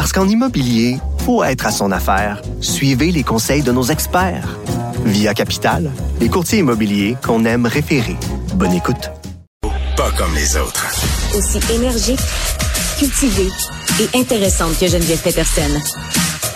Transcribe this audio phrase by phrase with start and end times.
[0.00, 0.96] Parce qu'en immobilier,
[1.26, 2.40] faut être à son affaire.
[2.62, 4.58] Suivez les conseils de nos experts.
[5.04, 8.16] Via Capital, les courtiers immobiliers qu'on aime référer.
[8.54, 9.10] Bonne écoute.
[9.98, 10.86] Pas comme les autres.
[11.36, 12.18] Aussi énergique,
[12.98, 13.50] cultivée
[14.00, 15.70] et intéressante que Geneviève Peterson.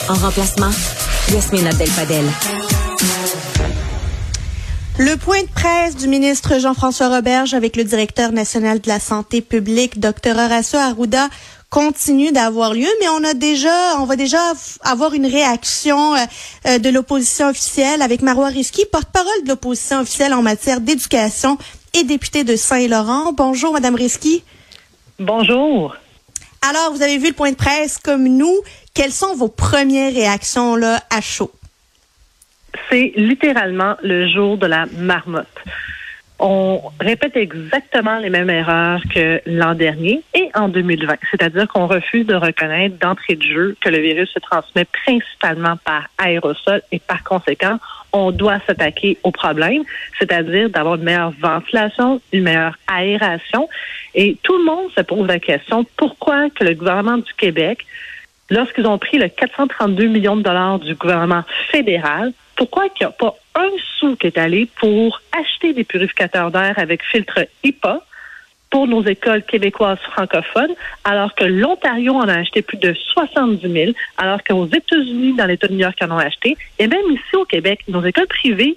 [0.09, 0.71] En remplacement,
[1.31, 2.25] Yasmine Abdel-Fadel.
[4.97, 9.41] Le point de presse du ministre Jean-François Roberge avec le directeur national de la santé
[9.41, 11.29] publique, Dr Horacio Arruda,
[11.75, 14.39] continue d'avoir lieu, mais on a déjà, on va déjà
[14.85, 16.19] avoir une réaction euh,
[16.69, 21.59] euh, de l'opposition officielle avec Marois Risky, porte-parole de l'opposition officielle en matière d'éducation
[21.93, 23.33] et députée de Saint-Laurent.
[23.33, 24.45] Bonjour, Madame Risky.
[25.19, 25.97] Bonjour.
[26.63, 28.55] Alors, vous avez vu le point de presse comme nous.
[28.95, 31.51] Quelles sont vos premières réactions là à chaud?
[32.89, 35.49] C'est littéralement le jour de la marmotte
[36.47, 41.17] on répète exactement les mêmes erreurs que l'an dernier et en 2020.
[41.31, 46.11] C'est-à-dire qu'on refuse de reconnaître d'entrée de jeu que le virus se transmet principalement par
[46.19, 47.79] aérosol et par conséquent,
[48.13, 49.85] on doit s'attaquer au problème,
[50.19, 53.67] c'est-à-dire d'avoir une meilleure ventilation, une meilleure aération.
[54.15, 57.87] Et tout le monde se pose la question, pourquoi que le gouvernement du Québec,
[58.51, 63.17] lorsqu'ils ont pris le 432 millions de dollars du gouvernement fédéral, pourquoi qu'il n'y a
[63.17, 68.01] pas un sou qui est allé pour acheter des purificateurs d'air avec filtre HIPAA
[68.71, 70.75] pour nos écoles québécoises francophones,
[71.05, 75.69] alors que l'Ontario en a acheté plus de 70 000, alors qu'aux États-Unis, dans l'État
[75.69, 78.77] de New York, en ont acheté, et même ici au Québec, nos écoles privées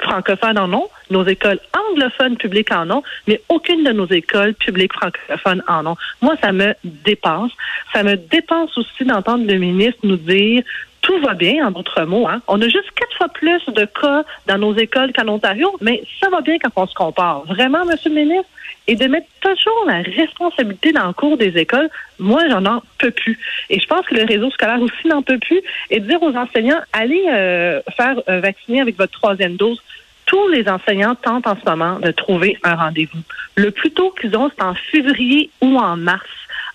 [0.00, 4.92] francophones en ont, nos écoles anglophones publiques en ont, mais aucune de nos écoles publiques
[4.92, 5.96] francophones en ont.
[6.20, 7.52] Moi, ça me dépense.
[7.92, 10.62] Ça me dépense aussi d'entendre le ministre nous dire
[11.00, 12.26] tout va bien, en d'autres mots.
[12.28, 12.40] Hein.
[12.48, 16.28] On a juste quatre fois plus de cas dans nos écoles qu'en Ontario, mais ça
[16.30, 17.44] va bien quand on se compare.
[17.46, 18.50] Vraiment, Monsieur le ministre?
[18.86, 23.10] Et de mettre toujours la responsabilité dans le cours des écoles, moi, j'en en peux
[23.10, 23.38] plus.
[23.68, 25.60] Et je pense que le réseau scolaire aussi n'en peut plus.
[25.90, 29.82] Et dire aux enseignants, allez euh, faire euh, vacciner avec votre troisième dose
[30.28, 33.20] tous les enseignants tentent en ce moment de trouver un rendez-vous.
[33.56, 36.28] Le plus tôt qu'ils ont, c'est en février ou en mars.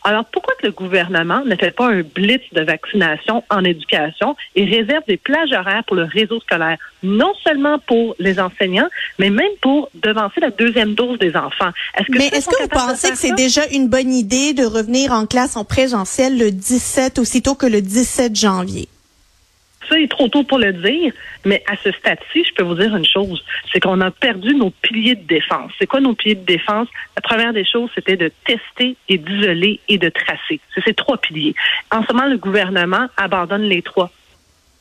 [0.05, 4.65] Alors, pourquoi que le gouvernement ne fait pas un blitz de vaccination en éducation et
[4.65, 9.51] réserve des plages horaires pour le réseau scolaire, non seulement pour les enseignants, mais même
[9.61, 11.71] pour devancer la deuxième dose des enfants?
[11.97, 15.13] Est-ce que mais est-ce que vous pensez que c'est déjà une bonne idée de revenir
[15.13, 18.89] en classe en présentiel le 17 aussitôt que le 17 janvier?
[19.89, 21.13] Ça, il est trop tôt pour le dire,
[21.45, 24.69] mais à ce stade-ci, je peux vous dire une chose, c'est qu'on a perdu nos
[24.69, 25.71] piliers de défense.
[25.77, 26.87] C'est quoi nos piliers de défense?
[27.15, 30.59] La première des choses, c'était de tester et d'isoler et de tracer.
[30.73, 31.55] C'est ces trois piliers.
[31.91, 34.11] En ce moment, le gouvernement abandonne les trois.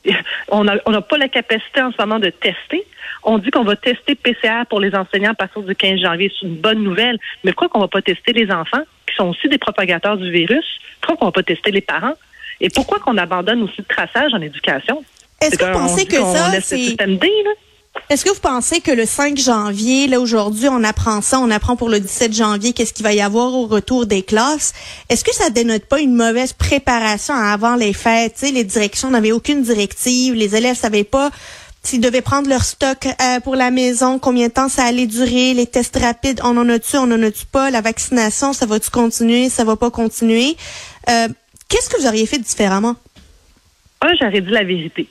[0.48, 2.84] On n'a on pas la capacité en ce moment de tester.
[3.22, 6.32] On dit qu'on va tester PCR pour les enseignants à partir du 15 janvier.
[6.38, 7.18] C'est une bonne nouvelle.
[7.44, 10.80] Mais pourquoi qu'on va pas tester les enfants, qui sont aussi des propagateurs du virus?
[11.00, 12.14] Pourquoi qu'on va pas tester les parents?
[12.62, 15.04] Et pourquoi qu'on abandonne aussi le traçage en éducation?
[15.40, 16.96] Est-ce que vous pensez que ça, c'est...
[18.08, 21.76] Est-ce que vous pensez que le 5 janvier, là aujourd'hui, on apprend ça, on apprend
[21.76, 24.72] pour le 17 janvier qu'est-ce qu'il va y avoir au retour des classes?
[25.10, 28.38] Est-ce que ça dénote pas une mauvaise préparation avant les fêtes?
[28.38, 31.30] sais, les directions n'avaient aucune directive, les élèves savaient pas
[31.82, 35.52] s'ils devaient prendre leur stock euh, pour la maison, combien de temps ça allait durer,
[35.52, 39.48] les tests rapides, on en a-tu, on en a-tu pas, la vaccination, ça va-tu continuer,
[39.48, 40.56] ça va pas continuer?
[41.10, 41.28] Euh,
[41.72, 42.96] Qu'est-ce que vous auriez fait différemment?
[44.02, 45.08] Un, j'aurais dit la vérité.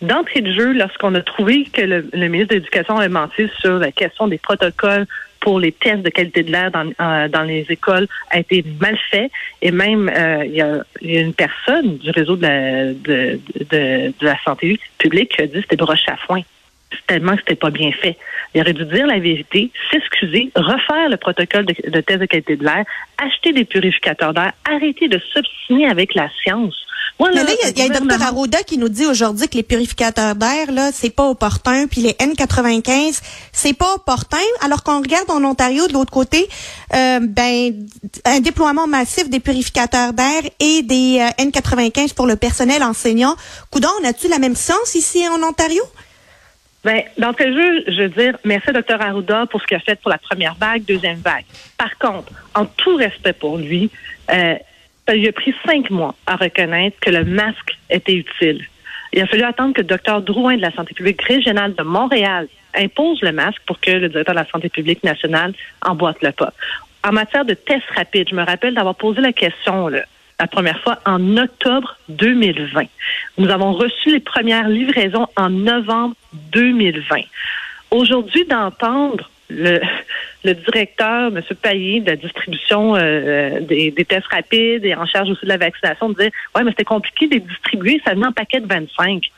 [0.00, 3.90] D'entrée de jeu, lorsqu'on a trouvé que le, ministre de l'Éducation avait menti sur la
[3.90, 5.06] question des protocoles
[5.40, 8.96] pour les tests de qualité de l'air dans, euh, dans les écoles a été mal
[9.10, 9.28] fait.
[9.60, 14.24] Et même, euh, il, y a, une personne du réseau de la, de, de, de
[14.24, 16.42] la santé publique qui a dit que c'était broche à foin
[17.06, 18.16] tellement que c'était pas bien fait.
[18.54, 22.56] Il aurait dû dire la vérité, s'excuser, refaire le protocole de, de test de qualité
[22.56, 22.84] de l'air,
[23.18, 26.84] acheter des purificateurs d'air, arrêter de s'obstiner avec la science.
[27.20, 30.34] Mais là, il y a, le docteur Arruda qui nous dit aujourd'hui que les purificateurs
[30.34, 33.20] d'air, là, c'est pas opportun, puis les N95,
[33.52, 34.36] c'est pas opportun.
[34.62, 36.48] Alors qu'on regarde en Ontario, de l'autre côté,
[36.92, 37.86] euh, ben,
[38.24, 43.36] un déploiement massif des purificateurs d'air et des euh, N95 pour le personnel enseignant.
[43.70, 45.82] Coudon, on a-tu la même science ici en Ontario?
[46.84, 49.98] Ben, d'entrée de jeu, je veux dire merci Dr Arruda pour ce qu'il a fait
[50.00, 51.44] pour la première vague, deuxième vague.
[51.78, 53.90] Par contre, en tout respect pour lui,
[54.30, 54.56] euh,
[55.12, 58.64] Il a pris cinq mois à reconnaître que le masque était utile.
[59.12, 62.48] Il a fallu attendre que le docteur Drouin de la santé publique régionale de Montréal
[62.74, 65.52] impose le masque pour que le directeur de la santé publique nationale
[65.82, 66.52] emboîte le pas.
[67.06, 69.88] En matière de tests rapides, je me rappelle d'avoir posé la question
[70.40, 72.84] la première fois en octobre 2020.
[73.38, 76.14] Nous avons reçu les premières livraisons en novembre
[76.52, 77.20] 2020.
[77.90, 79.80] Aujourd'hui, d'entendre le,
[80.44, 81.42] le directeur, M.
[81.62, 86.10] Payet, de la distribution euh, des, tests rapides et en charge aussi de la vaccination,
[86.10, 89.30] dire Ouais, mais c'était compliqué de les distribuer, ça venait en paquet de 25.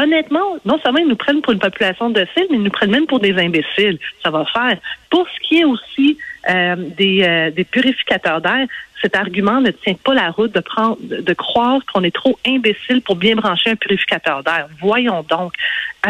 [0.00, 3.06] Honnêtement, non seulement ils nous prennent pour une population docile, mais ils nous prennent même
[3.06, 3.98] pour des imbéciles.
[4.22, 4.78] Ça va faire.
[5.10, 6.16] Pour ce qui est aussi
[6.48, 8.66] euh, des, euh, des purificateurs d'air,
[9.00, 13.02] cet argument ne tient pas la route de prendre, de croire qu'on est trop imbécile
[13.02, 14.68] pour bien brancher un purificateur d'air.
[14.80, 15.52] Voyons donc.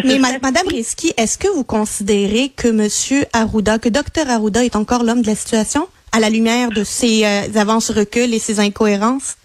[0.05, 5.03] Mais Madame Risky, est-ce que vous considérez que Monsieur Arruda, que Dr Arruda est encore
[5.03, 9.37] l'homme de la situation à la lumière de ses euh, avances reculs et ses incohérences?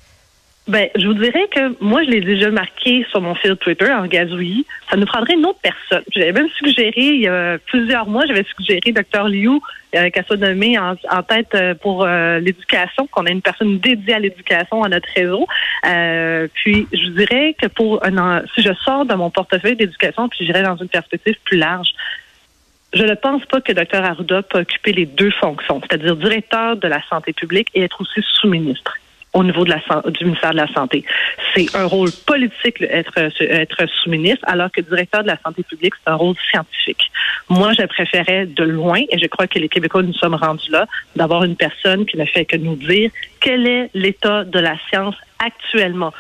[0.66, 4.06] Ben, je vous dirais que moi, je l'ai déjà marqué sur mon fil Twitter en
[4.06, 4.66] gazouillis.
[4.90, 6.04] Ça nous prendrait une autre personne.
[6.16, 9.60] J'avais même suggéré, il y a plusieurs mois, j'avais suggéré Dr Liu
[9.96, 14.14] euh, qu'elle soit nommée en, tête euh, pour euh, l'éducation, qu'on ait une personne dédiée
[14.14, 15.46] à l'éducation à notre réseau.
[15.86, 20.30] Euh, puis, je vous dirais que pour un, si je sors de mon portefeuille d'éducation,
[20.30, 21.90] puis j'irai dans une perspective plus large,
[22.94, 26.88] je ne pense pas que Dr Arruda peut occuper les deux fonctions, c'est-à-dire directeur de
[26.88, 28.94] la santé publique et être aussi sous-ministre
[29.34, 29.82] au niveau de la,
[30.12, 31.04] du ministère de la Santé.
[31.54, 36.12] C'est un rôle politique être, être sous-ministre, alors que directeur de la santé publique, c'est
[36.12, 37.12] un rôle scientifique.
[37.50, 40.88] Moi, je préférais de loin, et je crois que les Québécois nous sommes rendus là,
[41.16, 45.16] d'avoir une personne qui ne fait que nous dire quel est l'état de la science
[45.40, 46.14] actuellement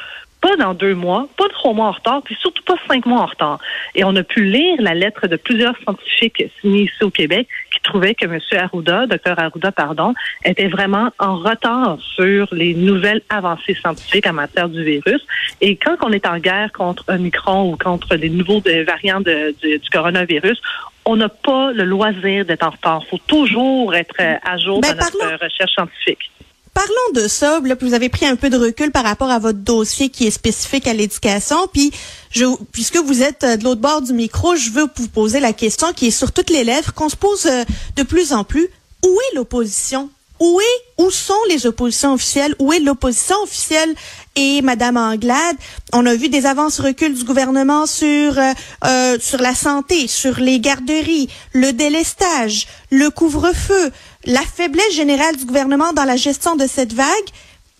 [0.43, 3.27] pas dans deux mois, pas trois mois en retard, puis surtout pas cinq mois en
[3.27, 3.59] retard.
[3.95, 7.47] Et on a pu lire la lettre de plusieurs scientifiques signés ici au Québec
[7.83, 8.39] qui trouvaient que M.
[8.53, 10.13] Arruda, Dr Arruda, pardon,
[10.45, 15.25] était vraiment en retard sur les nouvelles avancées scientifiques en matière du virus.
[15.61, 19.89] Et quand on est en guerre contre un micron ou contre les nouveaux variants du
[19.91, 20.61] coronavirus,
[21.05, 23.01] on n'a pas le loisir d'être en retard.
[23.05, 26.31] Il faut toujours être à jour ben, dans notre recherche scientifique.
[26.73, 27.61] Parlons de ça.
[27.81, 30.87] Vous avez pris un peu de recul par rapport à votre dossier qui est spécifique
[30.87, 31.67] à l'éducation.
[31.71, 31.91] Puis,
[32.31, 35.53] je, puisque vous êtes euh, de l'autre bord du micro, je veux vous poser la
[35.53, 37.63] question qui est sur toutes les lèvres, qu'on se pose euh,
[37.95, 38.67] de plus en plus.
[39.05, 40.09] Où est l'opposition?
[40.43, 42.53] Où est, où sont les oppositions officielles?
[42.59, 43.95] Où est l'opposition officielle?
[44.35, 45.55] Et Madame Anglade,
[45.93, 50.59] on a vu des avances reculs du gouvernement sur euh, sur la santé, sur les
[50.59, 53.91] garderies, le délestage, le couvre-feu
[54.25, 57.07] la faiblesse générale du gouvernement dans la gestion de cette vague.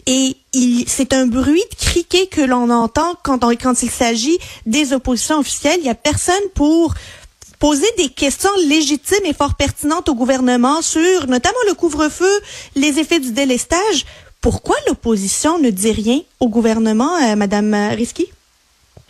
[0.06, 0.36] Et
[0.88, 5.80] c'est un bruit de criquet que l'on entend quand, quand il s'agit des oppositions officielles.
[5.80, 6.94] Il n'y a personne pour
[7.64, 12.42] poser des questions légitimes et fort pertinentes au gouvernement sur notamment le couvre-feu,
[12.76, 14.06] les effets du délestage.
[14.42, 18.28] Pourquoi l'opposition ne dit rien au gouvernement, euh, Madame Risky?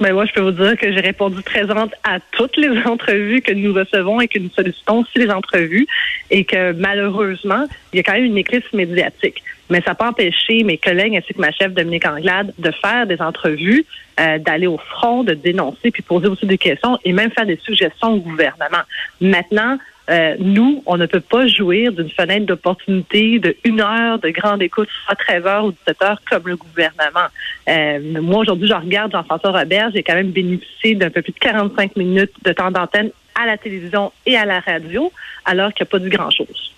[0.02, 3.52] Mais moi, je peux vous dire que j'ai répondu présente à toutes les entrevues que
[3.52, 5.88] nous recevons et que nous sollicitons aussi les entrevues
[6.32, 9.44] et que malheureusement, il y a quand même une éclipse médiatique.
[9.70, 13.08] Mais ça n'a pas empêché mes collègues ainsi que ma chef Dominique Anglade de faire
[13.08, 13.86] des entrevues,
[14.20, 17.60] euh, d'aller au front, de dénoncer, puis poser aussi des questions et même faire des
[17.64, 18.84] suggestions au gouvernement.
[19.22, 19.78] Maintenant,
[20.10, 24.62] euh, nous, on ne peut pas jouir d'une fenêtre d'opportunité de une heure de grande
[24.62, 27.28] écoute, soit 13 heures ou 17 heures comme le gouvernement.
[27.70, 31.40] Euh, moi, aujourd'hui, je regarde Jean-François Robert, j'ai quand même bénéficié d'un peu plus de
[31.40, 35.12] 45 minutes de temps d'antenne à la télévision et à la radio,
[35.46, 36.73] alors qu'il n'y a pas dit grand-chose.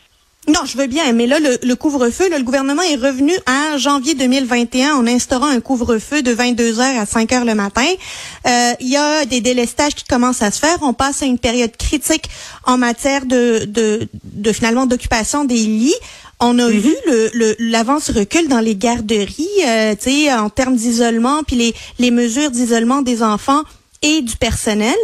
[0.48, 4.94] Non, je veux bien, mais là, le, couvre-feu, le gouvernement est revenu en janvier 2021
[4.94, 7.88] en instaurant un couvre-feu de 22 heures à 5 heures le matin.
[8.48, 10.78] Euh, il y a des délestages qui commencent à se faire.
[10.82, 12.30] On passe à une période critique
[12.64, 15.96] en matière de, de, de finalement d'occupation des lits.
[16.40, 16.80] On a mm-hmm.
[16.80, 21.74] vu le l'avance recul dans les garderies, euh, tu sais, en termes d'isolement, puis les,
[21.98, 23.64] les mesures d'isolement des enfants
[24.04, 24.96] et du personnel.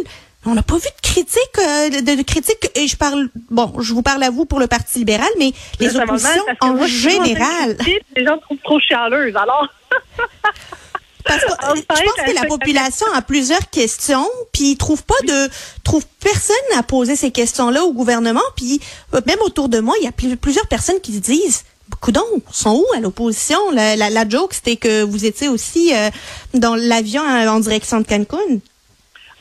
[0.45, 2.71] On n'a pas vu de critique, euh, de, critique.
[2.75, 5.95] Et je parle, bon, je vous parle à vous pour le Parti libéral, mais les
[5.95, 7.77] oppositions en général.
[8.15, 9.67] Les gens trouvent trop chialeuse, alors.
[11.23, 15.49] Parce que je pense que la population a plusieurs questions, puis ils trouvent pas de,
[15.83, 18.81] trouve personne à poser ces questions-là au gouvernement, puis
[19.13, 21.63] euh, même autour de moi, il y a plusieurs personnes qui se disent.
[21.99, 23.59] Coudon, sont où à l'opposition?
[23.71, 26.09] La, la, joke, c'était que vous étiez aussi euh,
[26.53, 28.59] dans l'avion en direction de Cancun.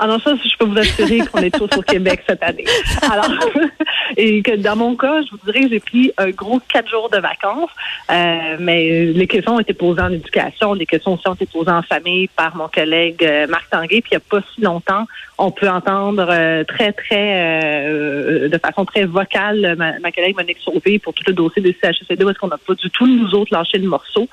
[0.03, 2.65] Ah non, ça, je peux vous assurer qu'on est tous au Québec cette année.
[3.03, 3.31] Alors,
[4.17, 7.11] et que dans mon cas, je vous dirais que j'ai pris un gros quatre jours
[7.11, 7.69] de vacances,
[8.11, 11.71] euh, mais les questions ont été posées en éducation, les questions aussi ont été posées
[11.71, 15.05] en famille par mon collègue euh, Marc Tanguay, puis il n'y a pas si longtemps,
[15.41, 20.99] on peut entendre euh, très, très, euh, de façon très vocale, ma, collègue Monique Sauvé
[20.99, 23.53] pour tout le dossier des CHSLD, où est-ce qu'on n'a pas du tout, nous autres,
[23.53, 24.29] lâché le morceau,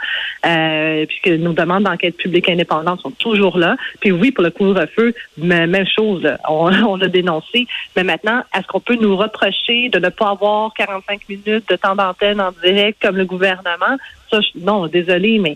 [0.45, 3.77] euh, puis que nos demandes d'enquête publique indépendante sont toujours là.
[4.01, 5.15] Puis oui, pour le couvre-feu,
[5.65, 7.67] même chose, on, l'a dénoncé.
[7.95, 11.95] Mais maintenant, est-ce qu'on peut nous reprocher de ne pas avoir 45 minutes de temps
[11.95, 13.97] d'antenne en direct comme le gouvernement?
[14.29, 15.55] Ça, non, désolé, mais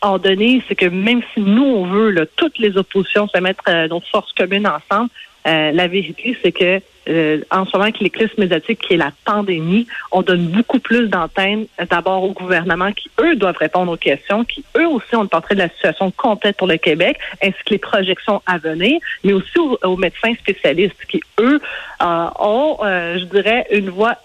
[0.00, 3.88] en donné, c'est que même si nous, on veut, toutes les oppositions se mettre euh,
[3.88, 5.10] nos forces communes ensemble,
[5.46, 9.12] euh, la vérité, c'est que euh, en ce moment, avec l'éclipse médiatique qui est la
[9.24, 13.96] pandémie, on donne beaucoup plus d'antenne euh, d'abord au gouvernement qui, eux, doivent répondre aux
[13.96, 17.74] questions, qui, eux aussi, ont portrait de la situation complète pour le Québec, ainsi que
[17.74, 21.60] les projections à venir, mais aussi aux, médecins spécialistes qui, eux,
[22.00, 24.16] ont, je dirais, une voix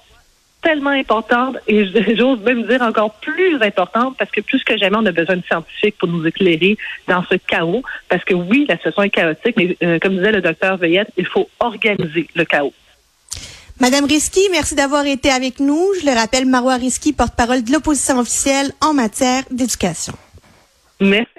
[0.62, 5.06] tellement importante et j'ose même dire encore plus importante parce que plus que jamais, on
[5.06, 6.78] a besoin de scientifiques pour nous éclairer
[7.08, 7.84] dans ce chaos.
[8.10, 11.26] Parce que oui, la situation est chaotique, mais euh, comme disait le docteur Veillette, il
[11.26, 12.74] faut organiser le chaos.
[13.80, 15.88] Madame Risky, merci d'avoir été avec nous.
[16.00, 20.14] Je le rappelle, Marois Risky, porte-parole de l'opposition officielle en matière d'éducation.
[21.00, 21.31] Merci.